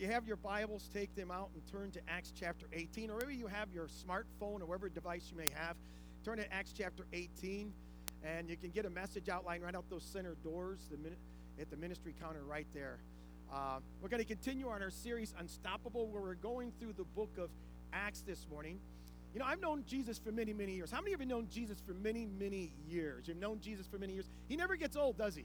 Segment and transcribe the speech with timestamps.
[0.00, 3.10] you have your Bibles, take them out and turn to Acts chapter 18.
[3.10, 5.76] Or maybe you have your smartphone or whatever device you may have.
[6.24, 7.70] Turn to Acts chapter 18,
[8.24, 10.96] and you can get a message outline right out those center doors the
[11.60, 12.98] at the ministry counter right there.
[13.52, 17.36] Uh, we're going to continue on our series, Unstoppable, where we're going through the book
[17.36, 17.50] of
[17.92, 18.80] Acts this morning.
[19.34, 20.90] You know, I've known Jesus for many, many years.
[20.90, 23.28] How many of you have known Jesus for many, many years?
[23.28, 24.30] You've known Jesus for many years.
[24.48, 25.44] He never gets old, does he?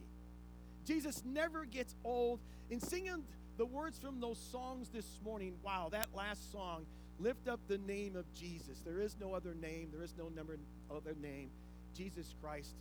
[0.86, 2.40] Jesus never gets old.
[2.70, 3.24] In singing
[3.58, 6.86] the words from those songs this morning, wow, that last song,
[7.20, 8.80] lift up the name of Jesus.
[8.84, 10.58] There is no other name, there is no number
[10.94, 11.50] other name.
[11.96, 12.76] Jesus Christ,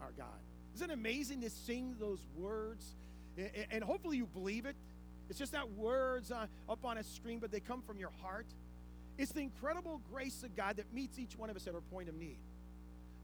[0.00, 0.26] our God.
[0.74, 2.94] Isn't it amazing to sing those words?
[3.70, 4.76] And hopefully you believe it.
[5.30, 8.46] It's just not words uh, up on a screen, but they come from your heart.
[9.16, 12.08] It's the incredible grace of God that meets each one of us at our point
[12.08, 12.38] of need.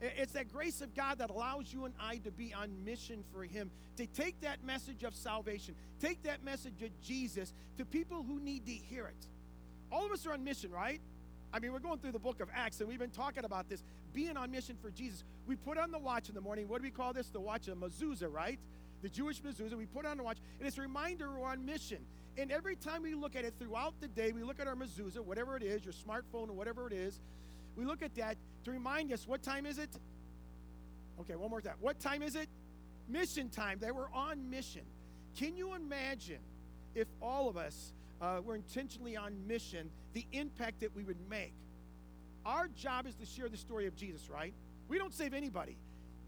[0.05, 3.45] It's that grace of God that allows you and I to be on mission for
[3.45, 8.41] Him, to take that message of salvation, take that message of Jesus to people who
[8.41, 9.27] need to hear it.
[9.91, 11.01] All of us are on mission, right?
[11.53, 13.85] I mean, we're going through the book of Acts, and we've been talking about this
[14.13, 15.23] being on mission for Jesus.
[15.47, 16.67] We put on the watch in the morning.
[16.69, 17.29] What do we call this?
[17.29, 18.59] The watch of mezuzah, right?
[19.03, 19.77] The Jewish mezuzah.
[19.77, 21.99] We put on the watch, and it's a reminder we're on mission.
[22.37, 25.21] And every time we look at it throughout the day, we look at our mezuzah,
[25.21, 27.21] whatever it is, your smartphone or whatever it is,
[27.77, 29.91] we look at that to remind us what time is it?
[31.21, 31.75] Okay, one more time.
[31.81, 32.49] What time is it?
[33.09, 33.79] Mission time.
[33.81, 34.83] They were on mission.
[35.37, 36.41] Can you imagine
[36.95, 41.55] if all of us uh, were intentionally on mission, the impact that we would make?
[42.47, 44.55] Our job is to share the story of Jesus, right?
[44.89, 45.77] We don't save anybody.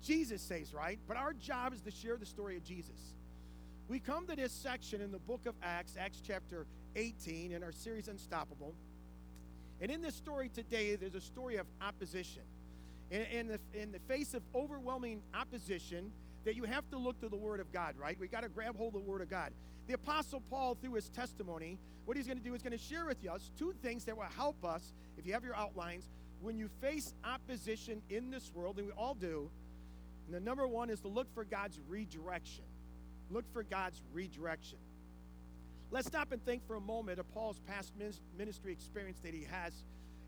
[0.02, 0.98] Jesus saves, right?
[1.06, 3.14] But our job is to share the story of Jesus.
[3.88, 7.72] We come to this section in the book of Acts, Acts chapter 18, in our
[7.72, 8.74] series Unstoppable.
[9.80, 12.42] And in this story today, there's a story of opposition.
[13.10, 16.10] In, in, the, in the face of overwhelming opposition,
[16.44, 18.18] that you have to look to the Word of God, right?
[18.18, 19.52] We got to grab hold of the Word of God.
[19.86, 23.04] The Apostle Paul, through his testimony, what he's going to do is going to share
[23.04, 26.08] with us two things that will help us, if you have your outlines,
[26.40, 29.50] when you face opposition in this world, and we all do.
[30.26, 32.64] And the number one is to look for God's redirection.
[33.30, 34.78] Look for God's redirection.
[35.90, 37.92] Let's stop and think for a moment of Paul's past
[38.36, 39.72] ministry experience that he has.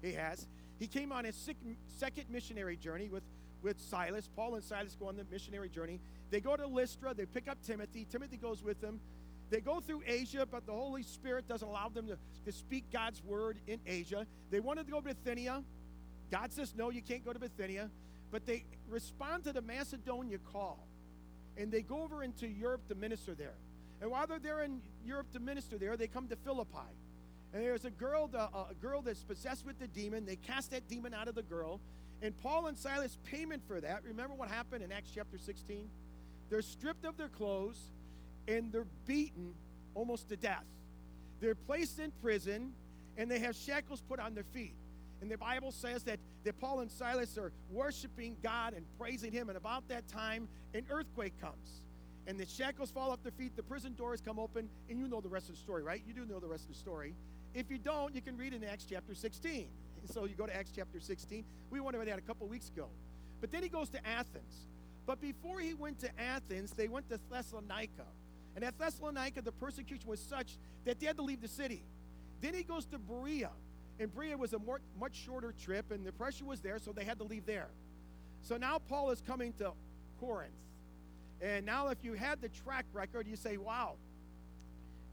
[0.03, 0.47] He has.
[0.79, 1.51] He came on his
[1.99, 3.25] second missionary journey with,
[3.63, 4.29] with Silas.
[4.37, 6.01] Paul and Silas go on the missionary journey.
[6.31, 7.15] They go to Lystra.
[7.15, 8.07] They pick up Timothy.
[8.09, 9.01] Timothy goes with them.
[9.51, 13.23] They go through Asia, but the Holy Spirit doesn't allow them to, to speak God's
[13.25, 14.27] word in Asia.
[14.51, 15.65] They wanted to go to Bithynia.
[16.31, 17.91] God says, no, you can't go to Bithynia.
[18.31, 20.87] But they respond to the Macedonia call.
[21.57, 23.55] And they go over into Europe to minister there.
[24.01, 26.95] And while they're there in Europe to minister there, they come to Philippi.
[27.53, 30.27] And there's a girl, uh, a girl that's possessed with the demon.
[30.27, 31.81] They cast that demon out of the girl.
[32.23, 34.03] And Paul and Silas payment for that.
[34.05, 35.89] Remember what happened in Acts chapter 16?
[36.51, 37.79] They're stripped of their clothes
[38.47, 39.55] and they're beaten
[39.95, 40.65] almost to death.
[41.41, 42.73] They're placed in prison
[43.17, 44.75] and they have shackles put on their feet.
[45.21, 49.49] And the Bible says that, that Paul and Silas are worshiping God and praising Him.
[49.49, 51.83] And about that time, an earthquake comes
[52.29, 55.23] and the shackles fall off their feet, the prison doors come open, and you know
[55.23, 56.03] the rest of the story, right?
[56.07, 57.15] You do know the rest of the story.
[57.55, 59.67] If you don't, you can read in Acts chapter 16.
[60.13, 61.43] So you go to Acts chapter 16.
[61.71, 62.89] We went over that a couple weeks ago.
[63.41, 64.67] But then he goes to Athens.
[65.07, 68.05] But before he went to Athens, they went to Thessalonica.
[68.55, 71.83] And at Thessalonica, the persecution was such that they had to leave the city.
[72.43, 73.51] Then he goes to Berea.
[73.99, 77.05] And Berea was a more, much shorter trip, and the pressure was there, so they
[77.05, 77.69] had to leave there.
[78.43, 79.73] So now Paul is coming to
[80.21, 80.53] Corinth.
[81.41, 83.95] And now if you had the track record, you say, wow,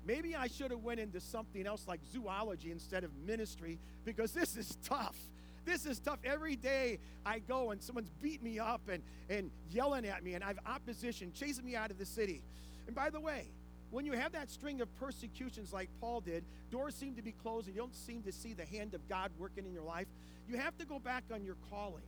[0.05, 4.57] maybe I should have went into something else like zoology instead of ministry because this
[4.57, 5.17] is tough.
[5.65, 6.19] This is tough.
[6.23, 10.43] Every day I go and someone's beating me up and, and yelling at me and
[10.43, 12.41] I have opposition, chasing me out of the city.
[12.87, 13.47] And by the way,
[13.91, 17.67] when you have that string of persecutions like Paul did, doors seem to be closed
[17.67, 20.07] and you don't seem to see the hand of God working in your life,
[20.47, 22.03] you have to go back on your calling.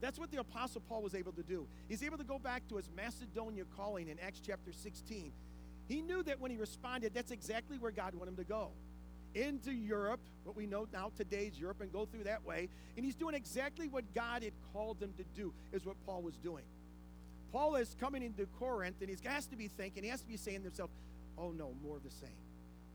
[0.00, 1.66] That's what the Apostle Paul was able to do.
[1.88, 5.32] He's able to go back to his Macedonia calling in Acts chapter 16.
[5.88, 8.70] He knew that when he responded, that's exactly where God wanted him to go.
[9.34, 12.68] Into Europe, what we know now today's Europe, and go through that way.
[12.96, 16.36] And he's doing exactly what God had called him to do, is what Paul was
[16.36, 16.64] doing.
[17.52, 20.36] Paul is coming into Corinth, and he has to be thinking, he has to be
[20.36, 20.90] saying to himself,
[21.36, 22.28] oh no, more of the same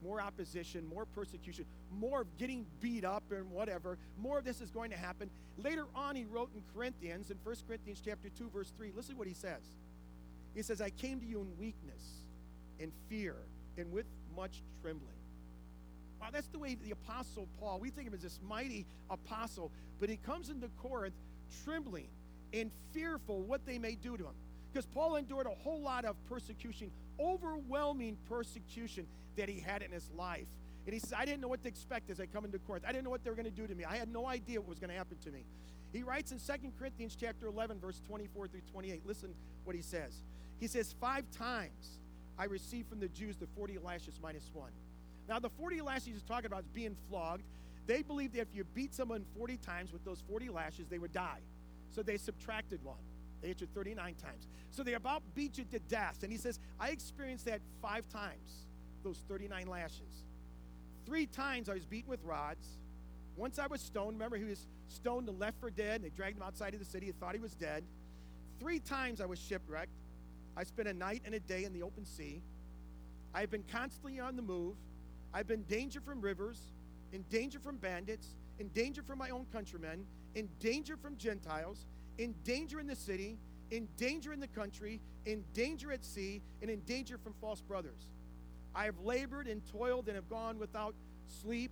[0.03, 3.97] more opposition, more persecution, more of getting beat up and whatever.
[4.17, 5.29] More of this is going to happen.
[5.57, 9.19] Later on, he wrote in Corinthians, in 1 Corinthians chapter 2, verse 3, listen to
[9.19, 9.61] what he says.
[10.53, 12.03] He says, I came to you in weakness,
[12.79, 13.35] in fear,
[13.77, 14.05] and with
[14.35, 15.07] much trembling.
[16.21, 19.71] Wow, that's the way the apostle Paul, we think of him as this mighty apostle,
[19.99, 21.15] but he comes into Corinth
[21.65, 22.07] trembling
[22.53, 24.33] and fearful what they may do to him.
[24.71, 30.09] Because Paul endured a whole lot of persecution, overwhelming persecution that he had in his
[30.17, 30.47] life.
[30.85, 32.85] And he says, I didn't know what to expect as I come into Corinth.
[32.87, 33.85] I didn't know what they were going to do to me.
[33.85, 35.45] I had no idea what was going to happen to me.
[35.93, 39.05] He writes in 2 Corinthians chapter 11, verse 24 through 28.
[39.05, 39.33] Listen
[39.63, 40.23] what he says.
[40.59, 41.99] He says, Five times
[42.37, 44.71] I received from the Jews the 40 lashes minus one.
[45.29, 47.43] Now, the 40 lashes he's talking about is being flogged.
[47.85, 51.13] They believed that if you beat someone 40 times with those 40 lashes, they would
[51.13, 51.39] die.
[51.91, 52.97] So they subtracted one.
[53.41, 54.47] They hit you 39 times.
[54.71, 56.23] So they about beat you to death.
[56.23, 58.65] And he says, I experienced that five times,
[59.03, 60.25] those 39 lashes.
[61.05, 62.65] Three times I was beaten with rods.
[63.35, 64.13] Once I was stoned.
[64.13, 65.95] Remember, he was stoned and left for dead.
[65.95, 67.07] And they dragged him outside of the city.
[67.07, 67.83] They thought he was dead.
[68.59, 69.91] Three times I was shipwrecked.
[70.55, 72.41] I spent a night and a day in the open sea.
[73.33, 74.75] I've been constantly on the move.
[75.33, 76.59] I've been in danger from rivers,
[77.11, 80.05] in danger from bandits, in danger from my own countrymen,
[80.35, 81.85] in danger from Gentiles,
[82.19, 83.39] in danger in the city,
[83.71, 88.09] in danger in the country, in danger at sea, and in danger from false brothers.
[88.75, 90.95] I have labored and toiled and have gone without
[91.41, 91.71] sleep.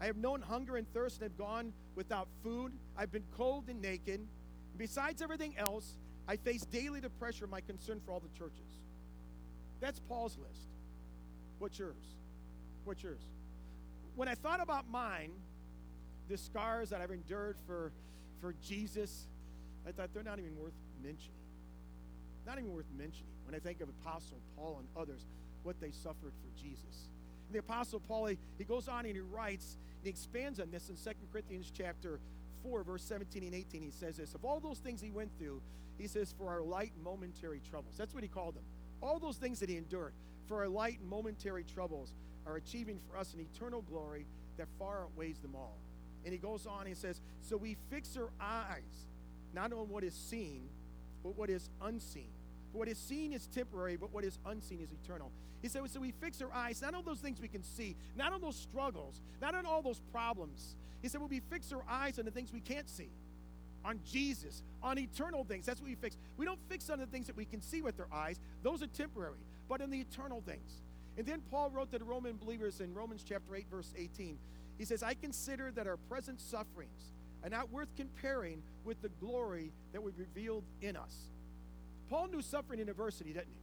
[0.00, 2.72] I have known hunger and thirst and have gone without food.
[2.96, 4.20] I've been cold and naked.
[4.76, 5.96] Besides everything else,
[6.28, 8.78] I face daily the pressure of my concern for all the churches.
[9.80, 10.68] That's Paul's list.
[11.58, 12.16] What's yours?
[12.84, 13.22] What's yours?
[14.14, 15.32] When I thought about mine,
[16.28, 17.92] the scars that I've endured for,
[18.40, 19.26] for Jesus,
[19.86, 21.34] I thought they're not even worth mentioning.
[22.46, 25.26] Not even worth mentioning when I think of Apostle Paul and others,
[25.62, 27.08] what they suffered for Jesus.
[27.48, 30.70] And the Apostle Paul, he, he goes on and he writes, and he expands on
[30.70, 32.20] this in 2 Corinthians chapter
[32.62, 33.82] 4, verse 17 and 18.
[33.82, 35.60] He says this Of all those things he went through,
[35.98, 37.94] he says, for our light momentary troubles.
[37.98, 38.64] That's what he called them.
[39.02, 40.12] All those things that he endured
[40.48, 42.12] for our light momentary troubles
[42.46, 44.26] are achieving for us an eternal glory
[44.56, 45.78] that far outweighs them all.
[46.24, 49.06] And he goes on, he says, So we fix our eyes
[49.54, 50.68] not on what is seen,
[51.22, 52.30] but what is unseen.
[52.72, 55.30] For what is seen is temporary, but what is unseen is eternal.
[55.62, 58.32] He said, So we fix our eyes not on those things we can see, not
[58.32, 60.76] on those struggles, not on all those problems.
[61.02, 63.10] He said, Well, we fix our eyes on the things we can't see,
[63.84, 65.66] on Jesus, on eternal things.
[65.66, 66.16] That's what we fix.
[66.36, 68.88] We don't fix on the things that we can see with our eyes, those are
[68.88, 70.82] temporary, but on the eternal things.
[71.18, 74.38] And then Paul wrote to the Roman believers in Romans chapter 8, verse 18.
[74.78, 77.12] He says, I consider that our present sufferings
[77.42, 81.14] are not worth comparing with the glory that will be revealed in us.
[82.10, 83.62] Paul knew suffering and adversity, didn't he?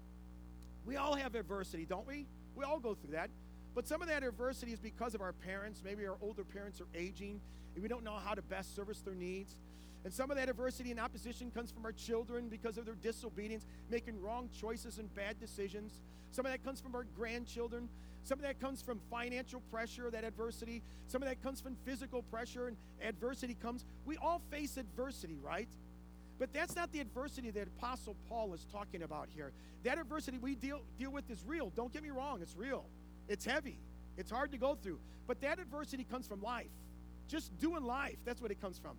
[0.86, 2.26] We all have adversity, don't we?
[2.56, 3.30] We all go through that.
[3.76, 5.82] But some of that adversity is because of our parents.
[5.84, 7.42] Maybe our older parents are aging
[7.76, 9.54] and we don't know how to best service their needs.
[10.06, 13.68] And some of that adversity and opposition comes from our children because of their disobedience,
[13.92, 16.02] making wrong choices and bad decisions.
[16.32, 17.90] Some of that comes from our grandchildren.
[18.24, 20.82] Some of that comes from financial pressure, that adversity.
[21.08, 23.86] Some of that comes from physical pressure and adversity comes.
[24.06, 25.68] We all face adversity, right?
[26.40, 29.52] But that's not the adversity that Apostle Paul is talking about here.
[29.84, 31.72] That adversity we deal, deal with is real.
[31.76, 32.86] Don't get me wrong, it's real.
[33.28, 33.80] It's heavy.
[34.18, 35.00] It's hard to go through.
[35.28, 36.68] But that adversity comes from life.
[37.28, 38.18] Just doing life.
[38.26, 38.98] That's what it comes from.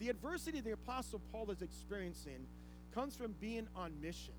[0.00, 2.46] The adversity the Apostle Paul is experiencing
[2.94, 4.34] comes from being on mission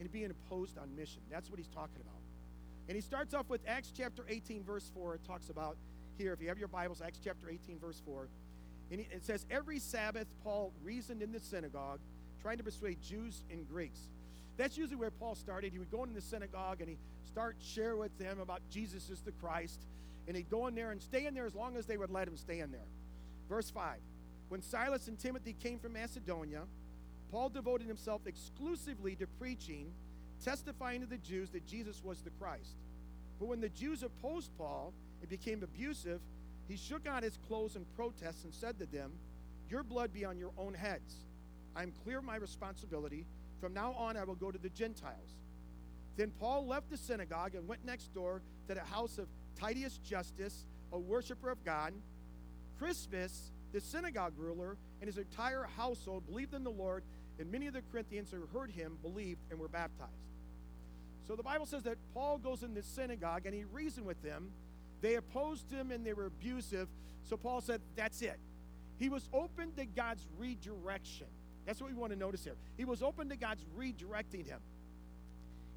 [0.00, 1.20] and being opposed on mission.
[1.30, 2.20] That's what he's talking about.
[2.88, 5.14] And he starts off with Acts chapter 18, verse 4.
[5.14, 5.76] It talks about
[6.18, 8.28] here, if you have your Bibles, Acts chapter 18, verse 4.
[8.90, 12.00] And it says, Every Sabbath, Paul reasoned in the synagogue,
[12.42, 14.00] trying to persuade Jews and Greeks.
[14.56, 15.72] That's usually where Paul started.
[15.72, 16.96] He would go into the synagogue and he
[17.26, 19.80] start share with them about Jesus is the Christ.
[20.28, 22.28] And he'd go in there and stay in there as long as they would let
[22.28, 22.86] him stay in there.
[23.48, 23.98] Verse 5.
[24.48, 26.62] When Silas and Timothy came from Macedonia,
[27.30, 29.92] Paul devoted himself exclusively to preaching,
[30.44, 32.76] testifying to the Jews that Jesus was the Christ.
[33.40, 36.20] But when the Jews opposed Paul and became abusive,
[36.68, 39.12] he shook out his clothes in protest and said to them,
[39.68, 41.14] Your blood be on your own heads.
[41.76, 43.26] I am clear of my responsibility.
[43.60, 45.36] From now on, I will go to the Gentiles.
[46.16, 49.26] Then Paul left the synagogue and went next door to the house of
[49.60, 51.92] Titius Justus, a worshiper of God.
[52.78, 57.02] Crispus, the synagogue ruler, and his entire household believed in the Lord,
[57.38, 60.10] and many of the Corinthians who heard him believed and were baptized.
[61.26, 64.50] So the Bible says that Paul goes in the synagogue and he reasoned with them
[65.04, 66.88] they opposed him and they were abusive.
[67.24, 68.38] So Paul said, That's it.
[68.98, 71.26] He was open to God's redirection.
[71.66, 72.54] That's what we want to notice here.
[72.76, 74.60] He was open to God's redirecting him.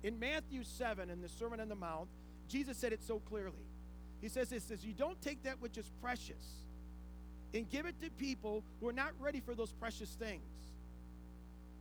[0.03, 2.07] In Matthew 7, in the Sermon on the Mount,
[2.47, 3.65] Jesus said it so clearly.
[4.21, 6.63] He says this says, You don't take that which is precious
[7.53, 10.41] and give it to people who are not ready for those precious things.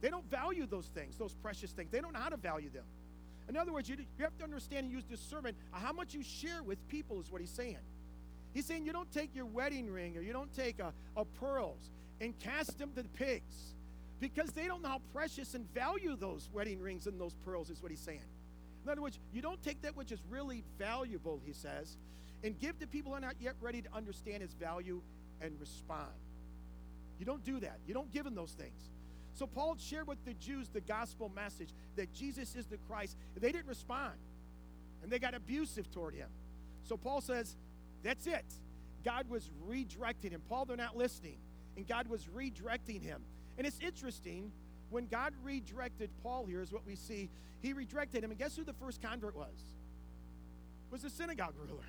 [0.00, 1.90] They don't value those things, those precious things.
[1.90, 2.84] They don't know how to value them.
[3.48, 6.62] In other words, you, you have to understand and use discernment how much you share
[6.62, 7.78] with people, is what he's saying.
[8.54, 11.90] He's saying you don't take your wedding ring or you don't take a, a pearls
[12.20, 13.74] and cast them to the pigs
[14.18, 17.82] because they don't know how precious and value those wedding rings and those pearls, is
[17.82, 18.20] what he's saying.
[18.84, 21.98] In other words, you don't take that which is really valuable, he says,
[22.42, 25.02] and give to people who are not yet ready to understand its value
[25.40, 26.12] and respond.
[27.18, 27.78] You don't do that.
[27.86, 28.90] You don't give them those things.
[29.36, 33.18] So Paul shared with the Jews the gospel message that Jesus is the Christ.
[33.38, 34.14] They didn't respond,
[35.02, 36.28] and they got abusive toward him.
[36.84, 37.54] So Paul says,
[38.02, 38.46] that's it.
[39.04, 40.40] God was redirecting him.
[40.48, 41.36] Paul, they're not listening,
[41.76, 43.20] and God was redirecting him.
[43.58, 44.50] And it's interesting
[44.88, 47.28] when God redirected Paul here, is what we see.
[47.60, 49.74] He redirected him, and guess who the first convert was?
[50.90, 51.82] Was the synagogue ruler.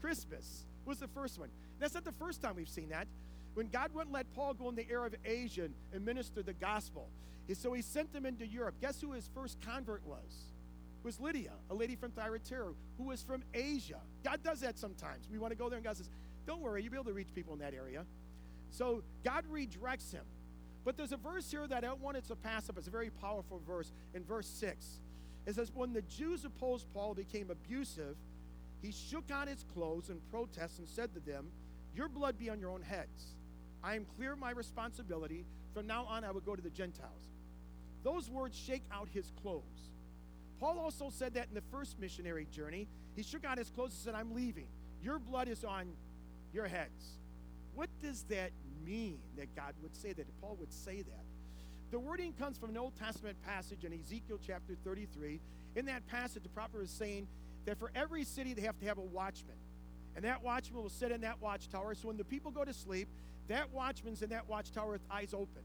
[0.00, 1.50] Crispus was the first one.
[1.78, 3.06] That's not the first time we've seen that.
[3.56, 7.08] When God wouldn't let Paul go in the area of Asia and minister the gospel,
[7.54, 8.74] so he sent him into Europe.
[8.82, 10.50] Guess who his first convert was?
[11.02, 14.00] Was Lydia, a lady from Thyatira, who was from Asia.
[14.22, 15.26] God does that sometimes.
[15.32, 16.10] We want to go there, and God says,
[16.46, 18.04] "Don't worry, you'll be able to reach people in that area."
[18.70, 20.24] So God redirects him.
[20.84, 22.76] But there's a verse here that I don't want it to pass up.
[22.76, 25.00] It's a very powerful verse in verse 6.
[25.46, 28.16] It says, When the Jews opposed Paul became abusive,
[28.82, 31.46] he shook out his clothes in protest and said to them,
[31.94, 33.34] Your blood be on your own heads.
[33.86, 35.44] I am clear of my responsibility.
[35.72, 37.30] From now on, I will go to the Gentiles.
[38.02, 39.62] Those words shake out his clothes.
[40.58, 42.88] Paul also said that in the first missionary journey.
[43.14, 44.66] He shook out his clothes and said, I'm leaving.
[45.02, 45.86] Your blood is on
[46.52, 47.18] your heads.
[47.76, 48.50] What does that
[48.84, 50.26] mean that God would say that?
[50.40, 51.24] Paul would say that.
[51.92, 55.40] The wording comes from an Old Testament passage in Ezekiel chapter 33.
[55.76, 57.28] In that passage, the prophet is saying
[57.66, 59.54] that for every city they have to have a watchman.
[60.16, 61.94] And that watchman will sit in that watchtower.
[61.94, 63.08] So when the people go to sleep,
[63.48, 65.62] that watchman's in that watchtower with eyes open.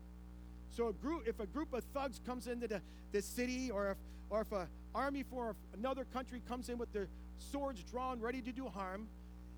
[0.71, 3.97] So a group, if a group of thugs comes into the, the city, or if
[4.29, 7.07] or if an army from another country comes in with their
[7.37, 9.07] swords drawn, ready to do harm,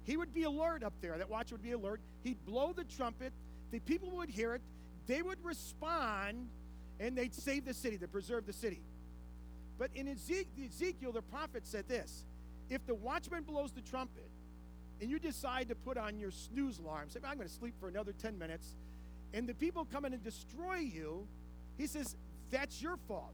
[0.04, 1.18] he would be alert up there.
[1.18, 2.02] That watcher would be alert.
[2.24, 3.32] He'd blow the trumpet.
[3.72, 4.62] The people would hear it.
[5.06, 6.50] They would respond,
[7.00, 8.82] and they'd save the city, They'd preserve the city.
[9.78, 12.26] But in Ezekiel, the prophet said this
[12.70, 14.30] If the watchman blows the trumpet,
[15.04, 17.90] and you decide to put on your snooze alarm, say, I'm going to sleep for
[17.90, 18.78] another 10 minutes,
[19.34, 21.28] and the people come in and destroy you,
[21.78, 22.16] he says,
[22.50, 23.34] that's your fault.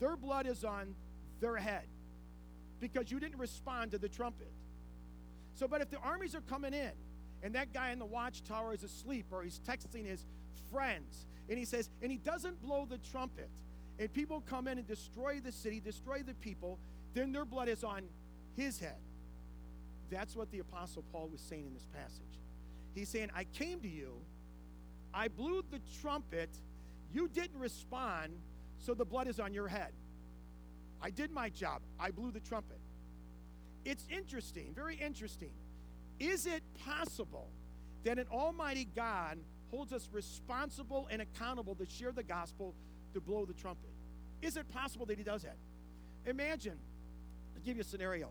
[0.00, 0.94] Their blood is on
[1.38, 1.84] their head
[2.80, 4.50] because you didn't respond to the trumpet.
[5.54, 6.92] So, but if the armies are coming in
[7.42, 10.24] and that guy in the watchtower is asleep or he's texting his
[10.72, 13.50] friends and he says, and he doesn't blow the trumpet,
[13.98, 16.78] and people come in and destroy the city, destroy the people,
[17.12, 18.04] then their blood is on
[18.56, 18.96] his head.
[20.10, 22.38] That's what the Apostle Paul was saying in this passage.
[22.94, 24.12] He's saying, I came to you,
[25.12, 26.50] I blew the trumpet,
[27.12, 28.32] you didn't respond,
[28.78, 29.92] so the blood is on your head.
[31.02, 32.78] I did my job, I blew the trumpet.
[33.84, 35.52] It's interesting, very interesting.
[36.20, 37.48] Is it possible
[38.04, 39.38] that an almighty God
[39.70, 42.74] holds us responsible and accountable to share the gospel,
[43.12, 43.90] to blow the trumpet?
[44.40, 45.56] Is it possible that he does that?
[46.26, 46.78] Imagine,
[47.56, 48.28] I'll give you a scenario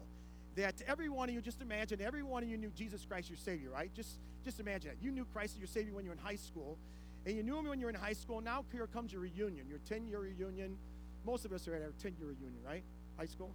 [0.55, 3.37] that every one of you, just imagine every one of you knew Jesus Christ your
[3.37, 3.91] Savior, right?
[3.93, 4.97] Just, just imagine it.
[5.01, 6.77] You knew Christ as your Savior when you were in high school,
[7.25, 8.41] and you knew him when you were in high school.
[8.41, 10.77] Now here comes your reunion, your 10 year reunion.
[11.25, 12.83] Most of us are at our 10 year reunion, right?
[13.17, 13.51] High school?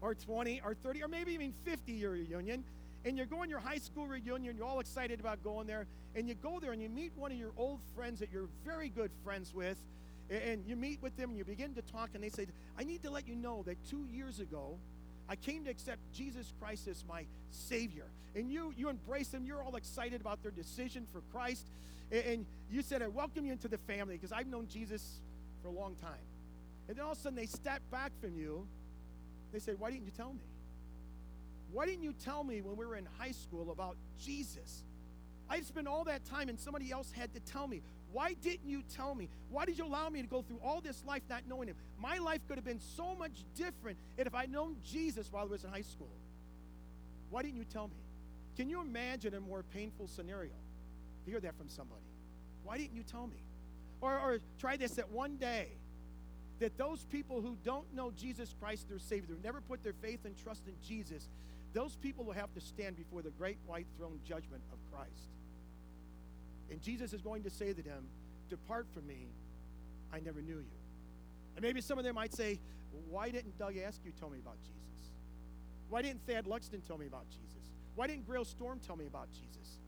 [0.00, 2.64] Or 20 or 30 or maybe even 50 year reunion.
[3.04, 6.34] And you're going your high school reunion, you're all excited about going there, and you
[6.34, 9.54] go there and you meet one of your old friends that you're very good friends
[9.54, 9.78] with,
[10.30, 13.02] and you meet with them and you begin to talk, and they say, I need
[13.04, 14.78] to let you know that two years ago,
[15.28, 18.06] I came to accept Jesus Christ as my Savior.
[18.34, 19.44] And you, you embrace them.
[19.44, 21.66] You're all excited about their decision for Christ.
[22.10, 25.20] And, and you said, I welcome you into the family because I've known Jesus
[25.62, 26.24] for a long time.
[26.88, 28.66] And then all of a sudden they step back from you.
[29.52, 30.40] They say, Why didn't you tell me?
[31.72, 34.84] Why didn't you tell me when we were in high school about Jesus?
[35.50, 37.82] I spent all that time and somebody else had to tell me.
[38.12, 39.28] Why didn't you tell me?
[39.50, 41.76] Why did you allow me to go through all this life not knowing him?
[41.98, 45.64] My life could have been so much different if I'd known Jesus while I was
[45.64, 46.10] in high school.
[47.30, 47.96] Why didn't you tell me?
[48.56, 50.52] Can you imagine a more painful scenario?
[51.24, 52.00] To hear that from somebody.
[52.64, 53.42] Why didn't you tell me?
[54.00, 55.68] Or, or try this that one day
[56.60, 60.24] that those people who don't know Jesus Christ their Savior, who never put their faith
[60.24, 61.28] and trust in Jesus,
[61.72, 65.30] those people will have to stand before the great white throne judgment of Christ.
[66.70, 68.04] And Jesus is going to say to them,
[68.50, 69.28] Depart from me,
[70.12, 70.78] I never knew you.
[71.56, 72.60] And maybe some of them might say,
[73.08, 75.12] Why didn't Doug Askew tell me about Jesus?
[75.88, 77.72] Why didn't Thad Luxton tell me about Jesus?
[77.94, 79.78] Why didn't Grail Storm tell me about Jesus?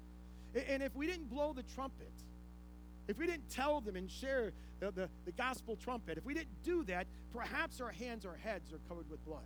[0.68, 2.12] And if we didn't blow the trumpet,
[3.06, 6.62] if we didn't tell them and share the, the, the, gospel trumpet, if we didn't
[6.64, 9.44] do that, perhaps our hands or heads are covered with blood.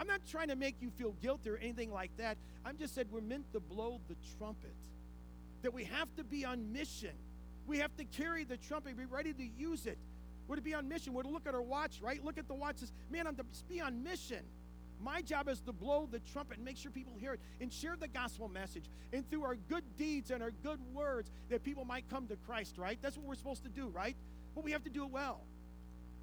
[0.00, 2.38] I'm not trying to make you feel guilty or anything like that.
[2.64, 4.74] I'm just said we're meant to blow the trumpet
[5.62, 7.12] that we have to be on mission.
[7.66, 9.98] We have to carry the trumpet, be ready to use it
[10.48, 11.12] We're to be on mission.
[11.12, 12.24] We're to look at our watch, right?
[12.24, 12.78] Look at the watch.
[12.78, 14.40] Says, man, I'm to be on mission.
[15.00, 17.96] My job is to blow the trumpet and make sure people hear it and share
[17.96, 18.84] the gospel message.
[19.12, 22.78] And through our good deeds and our good words, that people might come to Christ,
[22.78, 22.98] right?
[23.00, 24.16] That's what we're supposed to do, right?
[24.54, 25.40] But we have to do it well.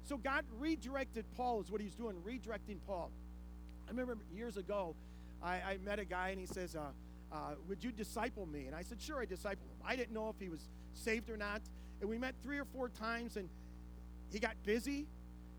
[0.08, 3.10] So God redirected Paul, is what he's doing, redirecting Paul.
[3.86, 4.94] I remember years ago,
[5.42, 6.80] I, I met a guy and he says, uh,
[7.32, 8.66] uh, Would you disciple me?
[8.66, 9.78] And I said, Sure, I disciple him.
[9.84, 11.62] I didn't know if he was saved or not.
[12.00, 13.48] And we met three or four times and
[14.30, 15.06] he got busy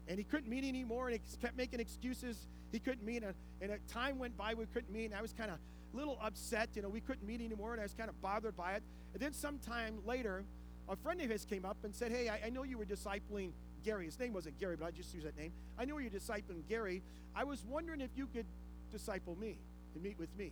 [0.08, 3.72] and he couldn't meet anymore and he kept making excuses he couldn't meet and, and
[3.72, 5.58] a time went by we couldn't meet and i was kind of
[5.94, 8.56] a little upset you know we couldn't meet anymore and i was kind of bothered
[8.56, 8.84] by it
[9.14, 10.44] and then sometime later
[10.90, 13.52] a friend of his came up and said hey i, I know you were discipling
[13.84, 16.68] gary his name wasn't gary but i just use that name i know you're discipling
[16.68, 17.02] gary
[17.36, 18.46] i was wondering if you could
[18.92, 19.58] disciple me
[19.94, 20.52] and meet with me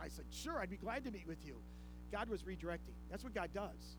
[0.00, 1.56] i said sure i'd be glad to meet with you
[2.12, 3.96] god was redirecting that's what god does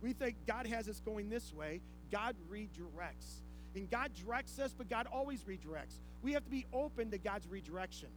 [0.00, 3.42] we think god has us going this way god redirects
[3.74, 6.00] and God directs us, but God always redirects.
[6.22, 8.08] We have to be open to God's redirection.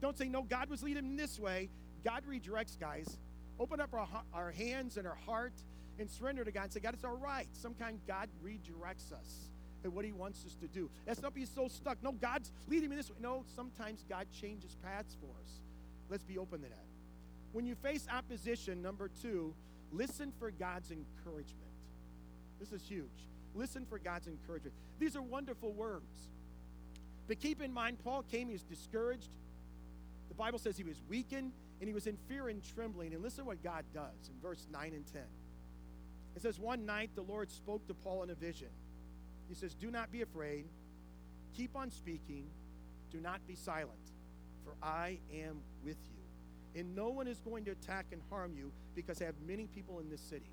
[0.00, 1.68] Don't say, no, God was leading this way.
[2.04, 3.18] God redirects, guys.
[3.58, 5.52] Open up our, our hands and our heart
[5.98, 7.48] and surrender to God and say, God, it's all right.
[7.52, 9.50] Sometimes God redirects us
[9.82, 10.88] and what He wants us to do.
[11.06, 12.02] Let's not be so stuck.
[12.02, 13.16] No, God's leading me this way.
[13.20, 15.60] No, sometimes God changes paths for us.
[16.10, 16.84] Let's be open to that.
[17.52, 19.54] When you face opposition, number two,
[19.92, 21.70] listen for God's encouragement.
[22.58, 23.08] This is huge.
[23.54, 24.74] Listen for God's encouragement.
[24.98, 26.28] These are wonderful words.
[27.26, 29.30] But keep in mind, Paul came, he was discouraged.
[30.28, 33.14] The Bible says he was weakened and he was in fear and trembling.
[33.14, 35.22] And listen what God does in verse 9 and 10.
[36.36, 38.68] It says, One night the Lord spoke to Paul in a vision.
[39.48, 40.66] He says, Do not be afraid.
[41.56, 42.46] Keep on speaking.
[43.10, 43.98] Do not be silent,
[44.70, 46.80] for I am with you.
[46.80, 49.98] And no one is going to attack and harm you because I have many people
[49.98, 50.50] in this city.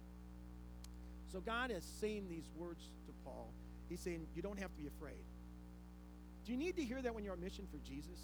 [1.31, 3.51] So God is saying these words to Paul.
[3.89, 5.23] He's saying, You don't have to be afraid.
[6.45, 8.19] Do you need to hear that when you're on mission for Jesus?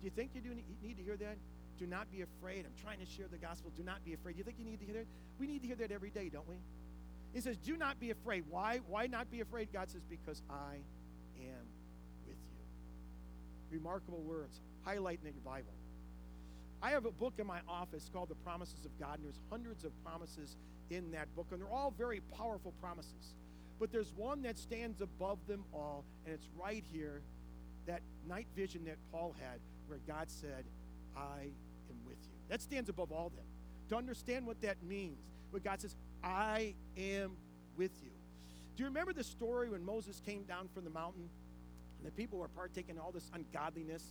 [0.00, 0.50] Do you think you do
[0.82, 1.36] need to hear that?
[1.78, 2.64] Do not be afraid.
[2.64, 3.70] I'm trying to share the gospel.
[3.76, 4.32] Do not be afraid.
[4.32, 5.06] Do you think you need to hear that?
[5.38, 6.56] We need to hear that every day, don't we?
[7.32, 8.44] He says, Do not be afraid.
[8.48, 8.80] Why?
[8.88, 9.68] Why not be afraid?
[9.72, 10.78] God says, Because I.
[13.70, 15.72] Remarkable words, highlighting in your Bible.
[16.80, 19.84] I have a book in my office called The Promises of God, and there's hundreds
[19.84, 20.56] of promises
[20.90, 23.34] in that book, and they're all very powerful promises.
[23.80, 27.22] But there's one that stands above them all, and it's right here
[27.86, 30.64] that night vision that Paul had, where God said,
[31.16, 31.50] I
[31.90, 32.34] am with you.
[32.48, 33.44] That stands above all them.
[33.88, 35.18] To understand what that means,
[35.50, 37.32] where God says, I am
[37.76, 38.10] with you.
[38.76, 41.28] Do you remember the story when Moses came down from the mountain
[41.98, 44.02] and the people were partaking in all this ungodliness?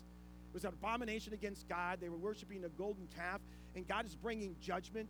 [0.49, 1.99] It was an abomination against God.
[2.01, 3.41] They were worshiping a golden calf,
[3.75, 5.09] and God is bringing judgment.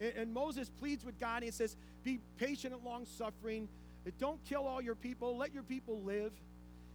[0.00, 1.36] And, and Moses pleads with God.
[1.36, 3.68] And he says, Be patient and long suffering.
[4.18, 5.36] Don't kill all your people.
[5.36, 6.32] Let your people live.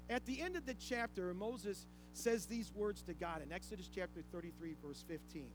[0.09, 4.21] At the end of the chapter, Moses says these words to God in Exodus chapter
[4.31, 5.47] 33, verse 15.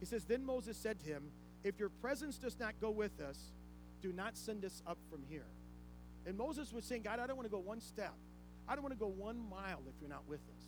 [0.00, 1.24] He says, Then Moses said to him,
[1.64, 3.38] If your presence does not go with us,
[4.02, 5.46] do not send us up from here.
[6.26, 8.14] And Moses was saying, God, I don't want to go one step.
[8.68, 10.64] I don't want to go one mile if you're not with us.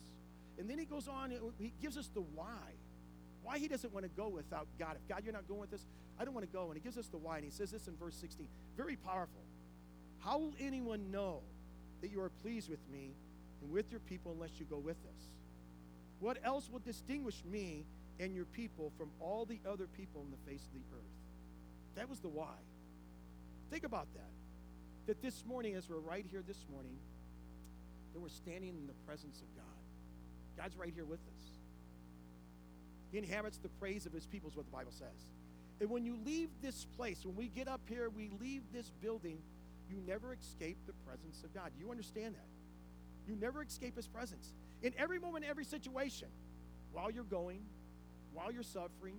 [0.57, 2.75] And then he goes on, he gives us the why
[3.45, 4.97] why he doesn't want to go without God.
[4.99, 5.85] If God, you're not going with us,
[6.19, 6.65] I don't want to go.
[6.65, 7.35] And he gives us the why.
[7.35, 8.47] And he says this in verse 16.
[8.75, 9.41] Very powerful.
[10.19, 11.41] How will anyone know
[12.01, 13.11] that you are pleased with me
[13.61, 15.29] and with your people unless you go with us?
[16.19, 17.85] What else will distinguish me
[18.19, 21.03] and your people from all the other people on the face of the earth?
[21.95, 22.55] That was the why.
[23.69, 24.31] Think about that.
[25.05, 26.97] That this morning, as we're right here this morning,
[28.15, 29.65] that we're standing in the presence of God.
[30.57, 31.43] God's right here with us.
[33.11, 35.29] He inhabits the praise of his people, is what the Bible says.
[35.81, 39.39] And when you leave this place, when we get up here, we leave this building,
[39.89, 41.71] you never escape the presence of God.
[41.77, 42.47] You understand that?
[43.27, 44.53] You never escape his presence.
[44.81, 46.29] In every moment, every situation,
[46.93, 47.59] while you're going,
[48.33, 49.17] while you're suffering,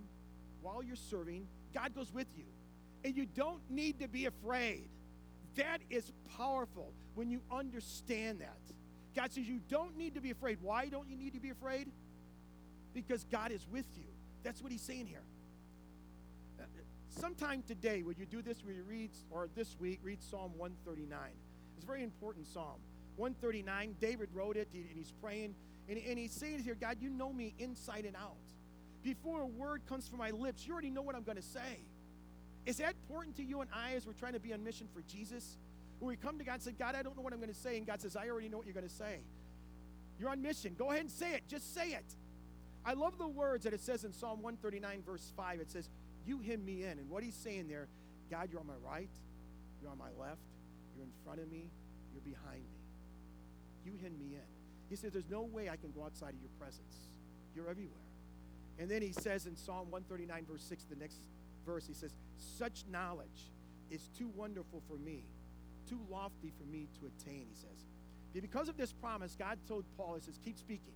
[0.63, 2.45] while you're serving, God goes with you.
[3.03, 4.89] And you don't need to be afraid.
[5.55, 8.57] That is powerful when you understand that.
[9.17, 10.59] God says you don't need to be afraid.
[10.61, 11.89] Why don't you need to be afraid?
[12.97, 14.07] because God is with you.
[14.43, 15.21] That's what he's saying here.
[16.59, 16.63] Uh,
[17.09, 18.63] sometime today, would you do this?
[18.65, 21.19] Will you read, or this week, read Psalm 139?
[21.75, 22.79] It's a very important psalm.
[23.17, 25.53] 139, David wrote it, and he's praying,
[25.87, 28.35] and, and he's saying here, God, you know me inside and out.
[29.03, 31.85] Before a word comes from my lips, you already know what I'm going to say.
[32.65, 35.01] Is that important to you and I as we're trying to be on mission for
[35.01, 35.57] Jesus?
[35.99, 37.59] When we come to God and say, God, I don't know what I'm going to
[37.59, 39.19] say, and God says, I already know what you're going to say.
[40.19, 40.75] You're on mission.
[40.77, 41.43] Go ahead and say it.
[41.47, 42.05] Just say it.
[42.85, 45.59] I love the words that it says in Psalm 139, verse 5.
[45.59, 45.89] It says,
[46.25, 46.99] You hem me in.
[46.99, 47.87] And what he's saying there,
[48.31, 49.09] God, you're on my right,
[49.81, 50.41] You're on my left.
[50.95, 51.69] You're in front of me.
[52.13, 52.79] You're behind me.
[53.85, 54.47] You hem me in.
[54.89, 57.09] He says, There's no way I can go outside of your presence.
[57.55, 57.97] You're everywhere.
[58.79, 61.19] And then he says in Psalm 139, verse 6, the next
[61.65, 63.51] verse, he says, Such knowledge
[63.89, 65.23] is too wonderful for me,
[65.89, 67.85] too lofty for me to attain, he says.
[68.41, 70.93] Because of this promise, God told Paul, He says, Keep speaking.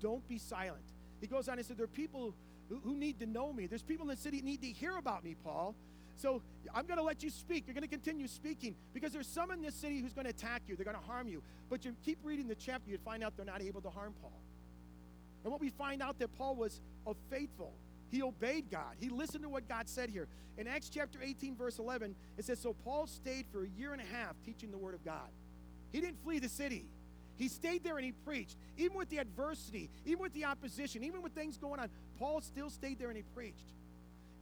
[0.00, 0.84] Don't be silent.
[1.20, 2.34] He goes on and said, There are people
[2.68, 3.66] who, who need to know me.
[3.66, 5.76] There's people in the city need to hear about me, Paul.
[6.16, 6.42] So
[6.74, 7.64] I'm going to let you speak.
[7.66, 10.62] You're going to continue speaking because there's some in this city who's going to attack
[10.66, 10.74] you.
[10.74, 11.42] They're going to harm you.
[11.68, 14.40] But you keep reading the chapter, you'd find out they're not able to harm Paul.
[15.44, 17.74] And what we find out that Paul was a faithful.
[18.10, 18.94] He obeyed God.
[18.98, 20.28] He listened to what God said here.
[20.58, 24.00] In Acts chapter 18, verse 11, it says, So Paul stayed for a year and
[24.00, 25.28] a half teaching the word of God.
[25.92, 26.86] He didn't flee the city.
[27.36, 28.56] He stayed there and he preached.
[28.78, 32.70] Even with the adversity, even with the opposition, even with things going on, Paul still
[32.70, 33.74] stayed there and he preached.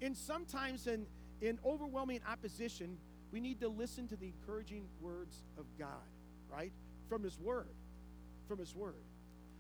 [0.01, 1.07] And sometimes in,
[1.41, 2.99] in overwhelming opposition,
[3.33, 5.89] we need to listen to the encouraging words of God,
[6.53, 6.73] right?
[7.09, 7.75] From his word.
[8.47, 8.95] From his word.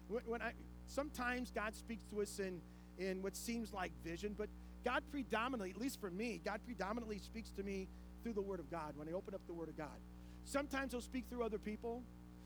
[0.08, 0.52] When, when I
[0.86, 2.60] sometimes God speaks to us in,
[2.98, 4.48] in what seems like vision, but
[4.84, 7.88] God predominantly, at least for me, God predominantly speaks to me
[8.22, 9.98] through the Word of God when I open up the Word of God.
[10.44, 12.02] Sometimes He'll speak through other people.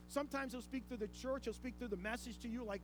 [0.08, 1.44] Sometimes he'll speak through the church.
[1.44, 2.80] He'll speak through the message to you, like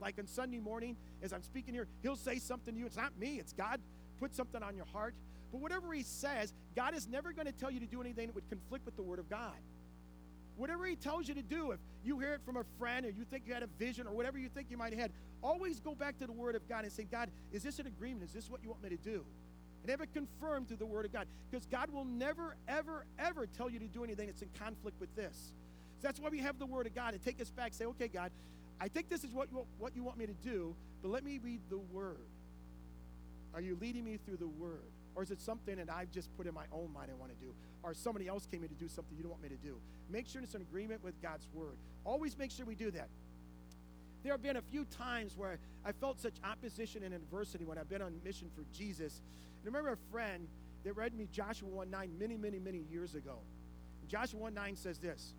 [0.00, 1.88] like on Sunday morning as I'm speaking here.
[2.02, 2.86] He'll say something to you.
[2.86, 3.38] It's not me.
[3.40, 3.80] It's God
[4.20, 5.14] put something on your heart.
[5.50, 8.34] But whatever he says, God is never going to tell you to do anything that
[8.34, 9.56] would conflict with the Word of God.
[10.58, 13.24] Whatever he tells you to do, if you hear it from a friend or you
[13.24, 15.94] think you had a vision or whatever you think you might have had, always go
[15.94, 18.24] back to the Word of God and say, God, is this an agreement?
[18.24, 19.24] Is this what you want me to do?
[19.82, 21.28] And have it confirmed through the Word of God.
[21.48, 25.14] Because God will never, ever, ever tell you to do anything that's in conflict with
[25.14, 25.52] this.
[26.00, 27.72] So that's why we have the Word of God and take us back.
[27.72, 28.32] Say, okay, God,
[28.80, 31.38] I think this is what you, what you want me to do, but let me
[31.40, 32.26] read the Word.
[33.54, 34.90] Are you leading me through the Word?
[35.18, 37.44] Or is it something that I've just put in my own mind I want to
[37.44, 37.52] do?
[37.82, 39.80] Or somebody else came in to do something you don't want me to do?
[40.08, 41.76] Make sure it's in agreement with God's Word.
[42.04, 43.08] Always make sure we do that.
[44.22, 47.88] There have been a few times where I felt such opposition and adversity when I've
[47.88, 49.20] been on mission for Jesus.
[49.60, 50.46] I remember a friend
[50.84, 53.38] that read me Joshua 1 9 many, many, many years ago.
[54.06, 55.34] Joshua 1 9 says this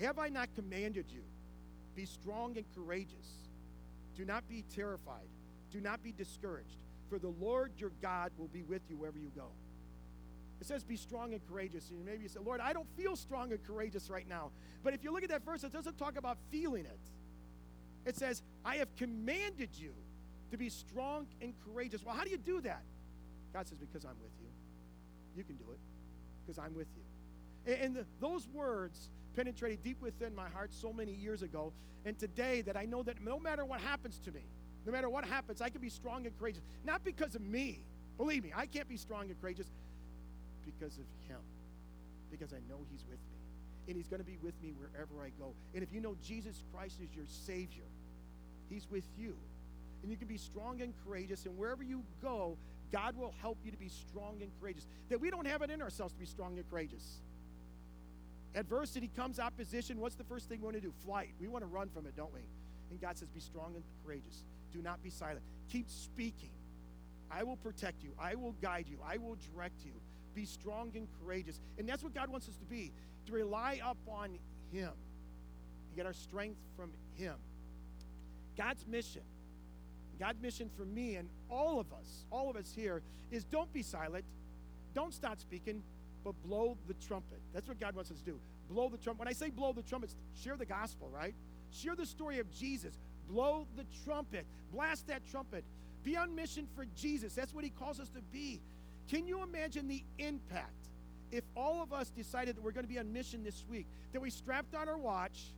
[0.00, 1.24] have I not commanded you?
[1.94, 3.28] Be strong and courageous.
[4.16, 5.28] Do not be terrified.
[5.70, 6.78] Do not be discouraged,
[7.10, 9.48] for the Lord your God will be with you wherever you go.
[10.60, 11.90] It says, be strong and courageous.
[11.90, 14.50] And maybe you say, Lord, I don't feel strong and courageous right now.
[14.82, 17.00] But if you look at that verse, it doesn't talk about feeling it.
[18.06, 19.92] It says, I have commanded you
[20.50, 22.04] to be strong and courageous.
[22.04, 22.82] Well, how do you do that?
[23.52, 24.48] God says, because I'm with you.
[25.36, 25.78] You can do it
[26.44, 27.74] because I'm with you.
[27.74, 31.72] And, the, those words penetrated deep within my heart so many years ago.
[32.04, 34.42] And today, that I know that no matter what happens to me,
[34.86, 36.62] no matter what happens, I can be strong and courageous.
[36.84, 37.84] Not because of me.
[38.16, 39.66] Believe me, I can't be strong and courageous
[40.64, 41.40] because of Him.
[42.30, 43.38] Because I know He's with me.
[43.88, 45.54] And He's going to be with me wherever I go.
[45.74, 47.84] And if you know Jesus Christ is your Savior,
[48.68, 49.36] He's with you.
[50.02, 51.44] And you can be strong and courageous.
[51.44, 52.56] And wherever you go,
[52.92, 54.86] God will help you to be strong and courageous.
[55.10, 57.20] That we don't have it in ourselves to be strong and courageous.
[58.54, 60.00] Adversity comes, opposition.
[60.00, 60.92] What's the first thing we want to do?
[61.04, 61.30] Flight.
[61.40, 62.40] We want to run from it, don't we?
[62.90, 64.44] And God says, Be strong and courageous.
[64.72, 65.42] Do not be silent.
[65.70, 66.50] Keep speaking.
[67.30, 68.12] I will protect you.
[68.18, 68.98] I will guide you.
[69.06, 69.92] I will direct you.
[70.34, 71.60] Be strong and courageous.
[71.78, 72.92] And that's what God wants us to be
[73.26, 74.38] to rely upon
[74.72, 74.90] Him,
[75.96, 77.34] get our strength from Him.
[78.56, 79.22] God's mission,
[80.18, 83.82] God's mission for me and all of us, all of us here, is don't be
[83.82, 84.24] silent.
[84.94, 85.82] Don't stop speaking
[86.24, 87.40] but blow the trumpet.
[87.54, 88.40] That's what God wants us to do.
[88.68, 89.20] Blow the trumpet.
[89.20, 91.34] When I say blow the trumpet, share the gospel, right?
[91.72, 92.94] Share the story of Jesus.
[93.28, 94.46] Blow the trumpet.
[94.72, 95.64] Blast that trumpet.
[96.02, 97.34] Be on mission for Jesus.
[97.34, 98.60] That's what he calls us to be.
[99.08, 100.88] Can you imagine the impact
[101.30, 103.86] if all of us decided that we're going to be on mission this week?
[104.12, 105.52] That we strapped on our watch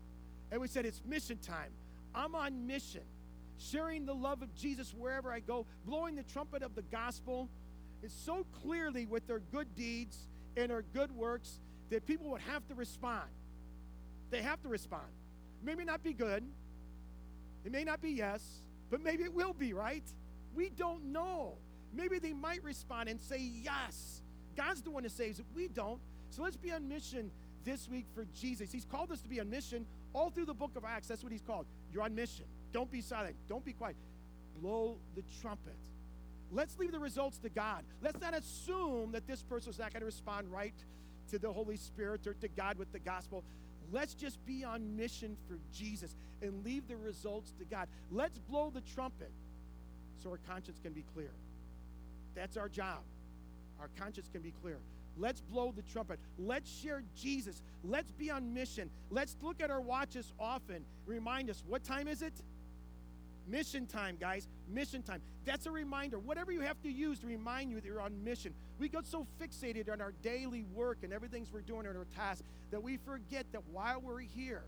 [0.51, 1.71] and we said, It's mission time.
[2.15, 3.03] I'm on mission.
[3.59, 7.49] Sharing the love of Jesus wherever I go, blowing the trumpet of the gospel
[8.03, 10.17] is so clearly with their good deeds
[10.57, 13.29] and our good works that people would have to respond.
[14.31, 15.07] They have to respond.
[15.63, 16.45] Maybe not be good.
[17.65, 18.43] It may not be yes,
[18.91, 20.05] but maybe it will be, right?
[20.55, 21.55] We don't know.
[21.95, 24.23] Maybe they might respond and say yes.
[24.57, 25.47] God's the one who saves it.
[25.55, 26.01] We don't.
[26.31, 27.31] So let's be on mission
[27.65, 28.73] this week for Jesus.
[28.73, 31.09] He's called us to be on mission all through the book of Acts.
[31.09, 31.67] That's what he's called.
[31.93, 32.45] You're on mission.
[32.73, 33.37] Don't be silent.
[33.49, 33.97] Don't be quiet.
[34.61, 35.77] Blow the trumpet.
[36.51, 37.85] Let's leave the results to God.
[38.03, 40.75] Let's not assume that this person's not going to respond right
[41.31, 43.43] to the Holy Spirit or to God with the gospel.
[43.93, 47.89] Let's just be on mission for Jesus and leave the results to God.
[48.11, 49.31] Let's blow the trumpet
[50.23, 51.31] so our conscience can be clear.
[52.35, 53.01] That's our job.
[53.79, 54.79] Our conscience can be clear.
[55.19, 56.19] Let's blow the trumpet.
[56.39, 57.63] Let's share Jesus.
[57.85, 58.89] Let's be on mission.
[59.11, 60.85] Let's look at our watches often.
[61.05, 62.33] Remind us, what time is it?
[63.53, 64.49] Mission time, guys.
[64.67, 65.21] Mission time.
[65.45, 66.19] That's a reminder.
[66.19, 68.55] Whatever you have to use to remind you that you're on mission.
[68.79, 72.45] We get so fixated on our daily work and everything we're doing in our tasks
[72.71, 74.63] that we forget that while we're here,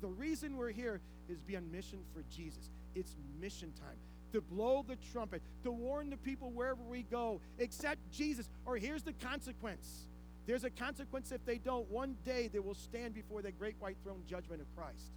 [0.00, 2.70] the reason we're here is be on mission for Jesus.
[2.96, 3.96] It's mission time
[4.32, 9.04] to blow the trumpet, to warn the people wherever we go, accept Jesus, or here's
[9.04, 10.08] the consequence.
[10.44, 11.88] There's a consequence if they don't.
[11.88, 15.12] One day they will stand before the great white throne judgment of Christ.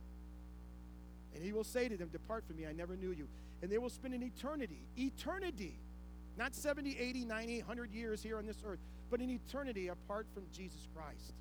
[1.33, 3.27] And he will say to them, Depart from me, I never knew you.
[3.61, 5.79] And they will spend an eternity, eternity,
[6.37, 10.43] not 70, 80, 90, 100 years here on this earth, but an eternity apart from
[10.51, 11.33] Jesus Christ.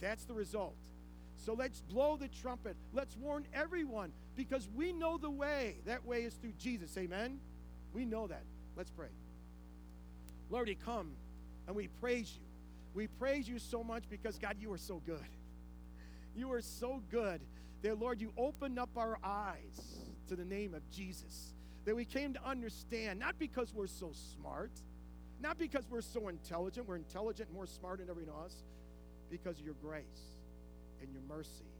[0.00, 0.74] That's the result.
[1.36, 2.76] So let's blow the trumpet.
[2.92, 5.76] Let's warn everyone because we know the way.
[5.86, 6.96] That way is through Jesus.
[6.96, 7.38] Amen?
[7.92, 8.42] We know that.
[8.76, 9.08] Let's pray.
[10.50, 11.12] Lord, we come
[11.66, 12.42] and we praise you.
[12.94, 15.20] We praise you so much because, God, you are so good.
[16.38, 17.40] You are so good
[17.82, 21.52] that, Lord, you opened up our eyes to the name of Jesus.
[21.84, 24.70] That we came to understand, not because we're so smart,
[25.40, 28.54] not because we're so intelligent, we're intelligent, more smart than everyone else,
[29.30, 30.04] because of your grace
[31.02, 31.72] and your mercy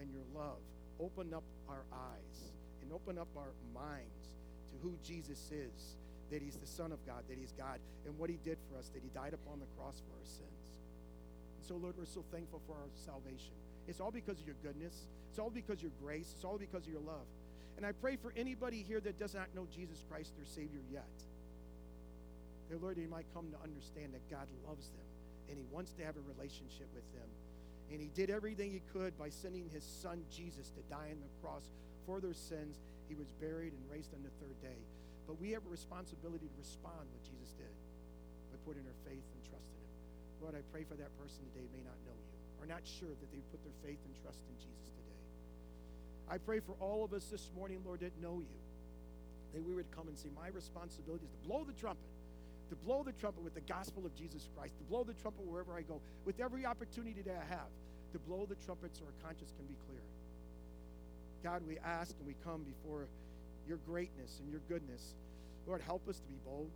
[0.00, 0.58] and your love.
[1.00, 4.36] Open up our eyes and open up our minds
[4.70, 5.96] to who Jesus is,
[6.30, 8.90] that he's the Son of God, that he's God, and what he did for us,
[8.90, 10.78] that he died upon the cross for our sins.
[11.58, 13.54] And so, Lord, we're so thankful for our salvation.
[13.88, 14.94] It's all because of your goodness,
[15.30, 17.26] it's all because of your grace, it's all because of your love.
[17.76, 21.10] And I pray for anybody here that does not know Jesus Christ, their Savior, yet.
[22.70, 25.08] That, Lord, they might come to understand that God loves them
[25.50, 27.28] and he wants to have a relationship with them
[27.92, 31.32] and he did everything he could by sending his son Jesus to die on the
[31.42, 31.68] cross
[32.06, 32.80] for their sins.
[33.08, 34.80] He was buried and raised on the third day.
[35.26, 37.74] But we have a responsibility to respond what Jesus did
[38.50, 39.94] by putting our faith and trust in him.
[40.40, 42.33] Lord, I pray for that person today may not know you
[42.64, 45.20] or not sure that they put their faith and trust in Jesus today.
[46.32, 48.60] I pray for all of us this morning, Lord, that know you,
[49.52, 52.08] that we would come and say, My responsibility is to blow the trumpet
[52.70, 55.76] to blow the trumpet with the gospel of Jesus Christ, to blow the trumpet wherever
[55.76, 57.68] I go, with every opportunity that I have,
[58.12, 60.00] to blow the trumpet so our conscience can be clear.
[61.42, 63.06] God, we ask and we come before
[63.68, 65.14] your greatness and your goodness.
[65.66, 66.70] Lord, help us to be bold.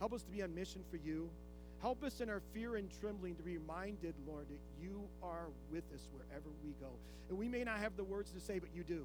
[0.00, 1.30] Help us to be on mission for you.
[1.80, 5.84] Help us in our fear and trembling to be reminded, Lord, that you are with
[5.94, 6.88] us wherever we go.
[7.28, 9.04] And we may not have the words to say, but you do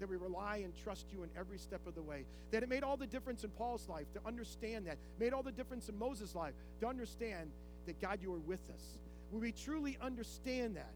[0.00, 2.24] that we rely and trust you in every step of the way.
[2.50, 5.52] That it made all the difference in Paul's life to understand that, made all the
[5.52, 7.50] difference in Moses' life to understand
[7.86, 8.98] that God, you are with us.
[9.30, 10.92] When we truly understand that,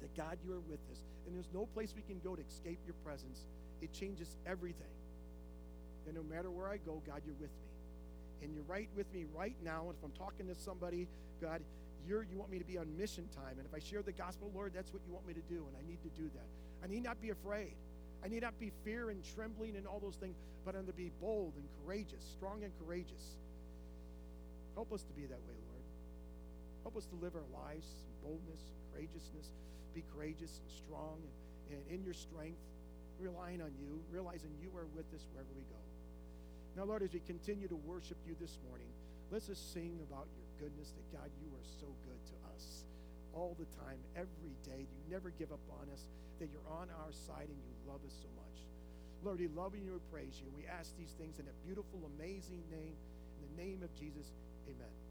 [0.00, 2.78] that God, you are with us, and there's no place we can go to escape
[2.86, 3.44] your presence,
[3.82, 4.94] it changes everything.
[6.06, 7.77] That no matter where I go, God, you're with me.
[8.42, 9.86] And you're right with me right now.
[9.88, 11.08] And if I'm talking to somebody,
[11.40, 11.60] God,
[12.06, 13.58] you're, you want me to be on mission time.
[13.58, 15.66] And if I share the gospel, Lord, that's what you want me to do.
[15.66, 16.48] And I need to do that.
[16.82, 17.74] I need not be afraid.
[18.24, 21.12] I need not be fear and trembling and all those things, but I'm to be
[21.20, 23.38] bold and courageous, strong and courageous.
[24.74, 25.86] Help us to be that way, Lord.
[26.82, 28.60] Help us to live our lives in boldness
[28.98, 29.54] courageousness.
[29.94, 31.18] Be courageous and strong
[31.70, 32.58] and, and in your strength,
[33.20, 35.78] relying on you, realizing you are with us wherever we go.
[36.78, 38.86] Now, Lord, as we continue to worship you this morning,
[39.34, 42.86] let's just sing about your goodness, that God, you are so good to us
[43.34, 44.86] all the time, every day.
[44.86, 46.06] You never give up on us,
[46.38, 48.62] that you're on our side and you love us so much.
[49.26, 50.46] Lord, we love you and we praise you.
[50.54, 52.94] We ask these things in a beautiful, amazing name.
[52.94, 54.30] In the name of Jesus,
[54.70, 55.07] amen.